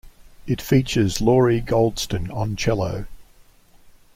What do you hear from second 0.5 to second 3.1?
features Lori Goldston on cello.